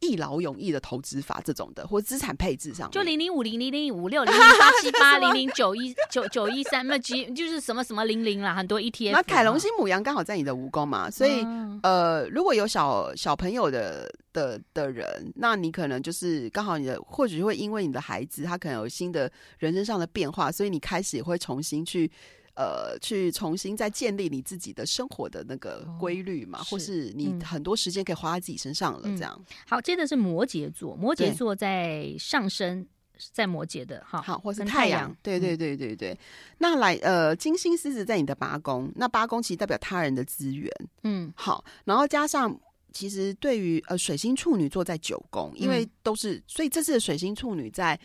[0.01, 9.11] 一劳永逸的投资法这种的，或资产配置上，就零零五零零零五六零零八 七八零零九一九九一三，那几就是什么什么零零啦，很多 ETF。
[9.11, 22.11] 那凯龙星母羊刚好在你的蜈蚣嘛，所以、嗯、呃，如果有小小朋友的的的人，那你可能就是刚好你的，或许会因为你的孩子他可能有新的人生上的变化，所以你开始也会重新去。
[22.61, 29.45] 呃，去重新再建立你自己的生活的那个规律嘛，哦、或是你很多时间可以花在自己身上了，这样、嗯。
[29.65, 32.85] 好，接着是摩羯座，摩羯座在上升，
[33.33, 36.11] 在摩羯的哈，好，或是太阳，对对对对对。
[36.11, 36.17] 嗯、
[36.59, 40.71] 那来呃，金星狮子在你的八宫，那八宫其实代表他人的资源，
[41.01, 42.55] 嗯，好，然后加上
[42.93, 47.99] 其实对于呃水星处女座在九宫，因为都是，嗯、所以这次的水星处女在，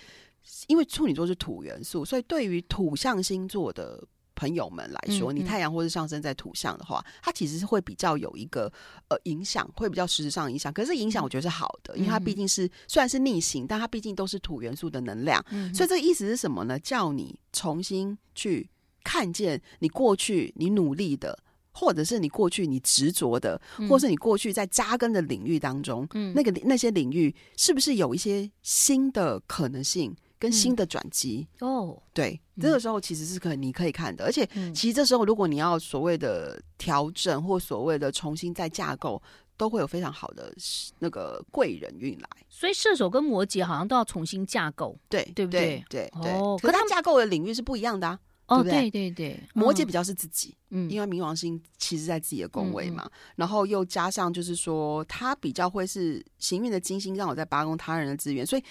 [0.67, 4.03] 因为处女座是土元素，所以对于土象星座的。
[4.37, 8.73] 朋友们来说，你太阳或是上升在土象的话，它其实是会比较有一个
[9.09, 10.73] 呃影响，会比较实质上影响。
[10.73, 15.45] 可是影响我觉得是好的，嗯、因为它毕竟是虽然是逆行，但它毕竟都是土元素的能量。
[15.51, 16.79] 嗯、所以这个意思是什么呢？
[16.79, 18.69] 叫你重新去
[19.03, 21.39] 看见你过去你努力的，
[21.73, 30.15] 或者是你过去你执着的，嗯、或是你过去在扎根的领域当中，嗯、那个那些领域是不是有一些新的可能性？
[30.47, 39.21] 跟新的转机、嗯、哦，对，嗯、这个时候其实是可你可以看的，而且其实这时候如果你要所谓的调整或所谓的重新再架构，
[39.57, 40.55] 都会有非常好的
[41.01, 42.29] 那个贵人运来。
[42.49, 45.85] 所以射手跟摩羯好像都要重新架构，对对不对？
[45.89, 46.33] 对对。
[46.35, 48.21] 哦，可他们架构的领域是不一样的啊。
[48.47, 58.63] 哦，对对对，对，摩羯比较是自己，嗯，因为冥王星其实在自己的宫位嘛，嗯、然后又加上就是说，他比较会是行运的金星让我在八宫他人的资源，所以。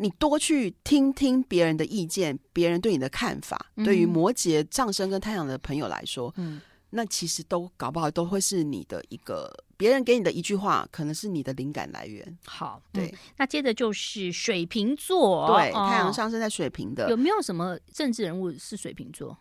[0.00, 12.38] 你多去听听别人的意见，别人对你的看法，嗯、对于摩羯上升跟太阳的朋友来说，嗯，那其实都搞不好都会是你的一个别人给你的一句话，可能是你的灵感来源。
[12.46, 19.36] 好，对、嗯，那接着就是水瓶座，对，哦、太阳上升在水瓶的，有没有什么政治人物是水瓶座？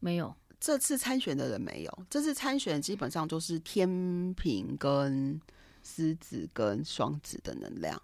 [0.00, 5.40] 没有，这次参选的人没有，这次参选基本上都是天平跟
[5.84, 8.02] 狮子跟双子的能量。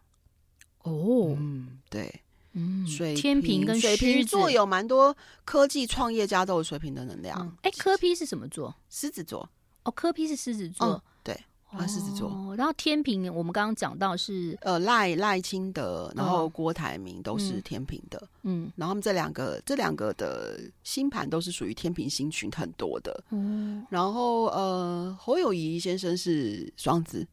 [0.85, 2.23] 哦，嗯，对，
[2.53, 5.15] 嗯，水天平跟水瓶座有有蛮多
[5.45, 7.55] 科技创业家都有水瓶的能量。
[7.61, 8.75] 哎，柯 P 是什么座？
[8.89, 9.47] 狮子座。
[9.83, 10.87] 哦，柯 P 是狮子座。
[10.87, 11.01] 嗯
[11.77, 27.27] 啊，狮子座，然后天平，我们刚刚讲到是呃赖赖清德，然后郭台铭都是天平的，嗯，然后他们这两个这两个的星盘都是属于天平星群很多的，嗯，然后呃侯友宜先生是双子，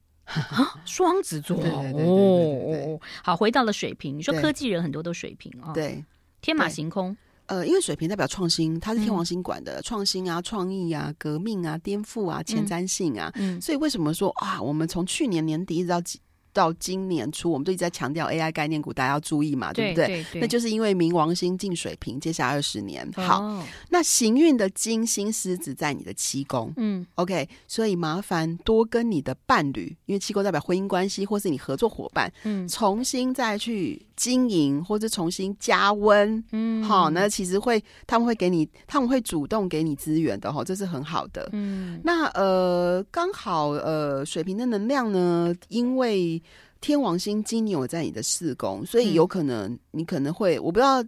[0.86, 6.04] 双子座，对对对对，好，回到了水瓶，你说科技人很多都水瓶啊，对，
[6.42, 7.16] 天马行空。
[7.48, 16.22] 呃，因为水瓶代表创新，它是天王星管的创、嗯、新啊、创意啊、革命啊、颠覆啊、前瞻性啊，嗯，所以为什么说啊，我们从去年年底一直到几？
[16.54, 20.08] 到今年初，我们都一直在强调 AI 概念股，大家要注意嘛，对不对？
[20.08, 23.10] 对对对，那就是因为冥王星进水平，接下来二十年。
[23.14, 41.50] 好，哦、那行运的金星狮子在你的七宫，嗯，OK，所以麻烦多跟你的伴侣，因为七宫代表婚姻关系，或是你合作伙伴，嗯，重新再去经营，或者重新加温，嗯，好，那其实会他们会给你，他们会主动给你资源的，哈，这是很好的。
[41.54, 46.41] 嗯，那呃，刚好呃，水瓶的能量呢，因为
[46.82, 51.04] 天王星金牛在你的四宫，所以有可能你可能会，我不知道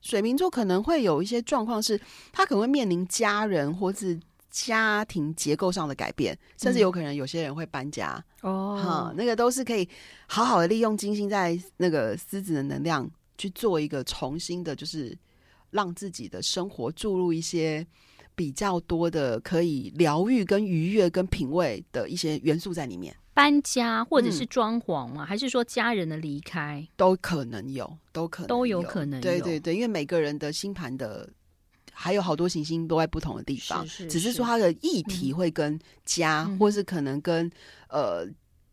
[0.00, 2.00] 水瓶座可能会有一些状况，是
[2.32, 4.18] 他可能会面临家人或是
[4.50, 8.80] 家庭结构上的改变，甚至有可能有些人会搬家哦。
[8.82, 9.86] 哈，那个都是可以
[10.26, 15.16] 好好的利用金星在那个狮子的能量去做一个重新的，就是
[15.70, 17.86] 让自己的生活注入一些
[18.34, 23.14] 比较多的可以疗愈、跟愉悦、跟品味的一些元素在里面。
[23.38, 26.84] 搬家或者是装潢嘛，嗯、还是说家人的离开？
[26.96, 29.22] 都可能有，都可能都有可能有。
[29.22, 31.30] 对对对，因为每个人的星盘的
[31.92, 37.48] 还有好多行星都在不同的地方，是是是，只是说它的议题会跟家，嗯、或是可能跟
[37.90, 38.26] 呃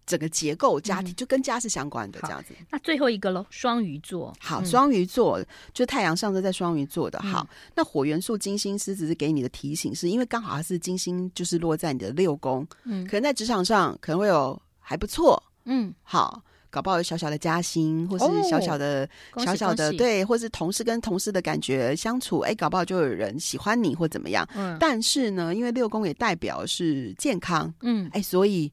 [0.06, 2.54] 整个结构家庭、嗯、就跟家是相关的这样子。
[2.70, 4.34] 那最后一个喽，双鱼座。
[4.40, 7.20] 好，双鱼座、嗯、就太阳上升在双鱼座的。
[7.22, 14.62] 好，嗯、那火元素金星狮子是给你的提醒，是因为刚好它是金星，就是落在你的六宫，嗯，可能在职场上可能会有。
[14.88, 16.40] 还不错，嗯，好，
[16.70, 19.04] 搞不好有小小的加薪，或是小小的、
[19.34, 24.48] 哦、小小的对，或是同事跟同事的感觉相处，哎，搞不好就有人喜欢你或怎么样。
[24.54, 28.72] 嗯，但是呢，因为六宫也代表是健康，嗯，哎，所以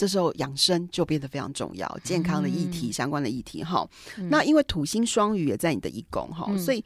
[0.00, 3.86] 这时候养生就变得非常重要，健康的议题、嗯、相关的议题哈。
[4.16, 6.82] 嗯、那因为土星双鱼也在你的一宫哈，嗯、所以。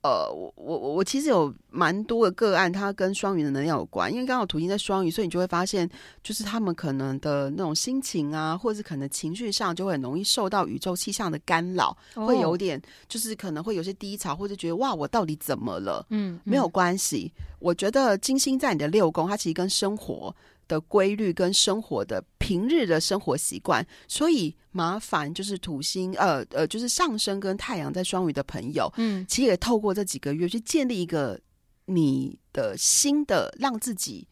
[0.00, 5.90] 呃，我我我其实有蛮多的个案，它跟双鱼的能量有关，因为刚好土星在双鱼，所以你就会发现，
[6.22, 16.06] 就是他们可能的那种心情啊，或者是可能情绪上，就会很容易受到宇宙气象的干扰，哦、会有点，就是可能会有些低潮，或者觉得哇，我到底怎么了？
[16.10, 20.34] 嗯，嗯没有关系，我觉得金星在你的六宫，它其实跟生活
[20.68, 31.40] 的规律跟生活的平日的生活习惯，所以麻烦就是土星呃呃，就是上升跟太阳在双鱼的朋友，嗯，其实也透过这几个月去建立一个
[31.86, 34.28] 你的新的让自己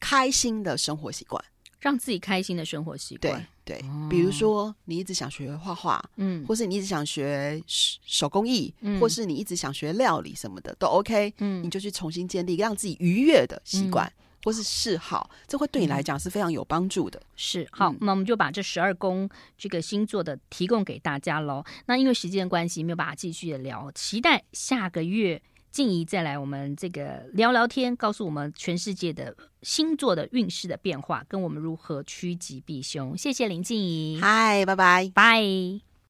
[0.00, 1.44] 开心的生活习惯，
[1.80, 3.46] 让自己开心的生活习惯。
[3.66, 14.06] 对比如说你一直想学画画，嗯，或是你一直想学手工艺，嗯，或是你一直想学料理什么的都 OK，嗯，你就去重新建立让自己愉悦的习惯。
[14.06, 17.20] 嗯或是嗜好，这会对你来讲是非常有帮助的。
[17.34, 21.64] 是好，嗯、那我们就把这十二宫这个星座的提供给大家喽。
[21.86, 25.40] 那因为时间关系，没有办法继续的聊，期待下个月
[25.70, 33.16] 静怡再来我们这个聊聊天，告诉我们全世界的星座的运势的变化，跟我们如何趋吉避凶。
[33.16, 35.93] 谢谢林静怡，嗨，拜拜，拜。